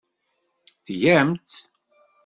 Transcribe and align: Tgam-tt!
Tgam-tt! 0.85 1.57